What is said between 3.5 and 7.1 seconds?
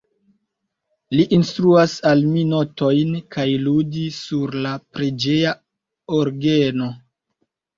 ludi sur la preĝeja orgeno.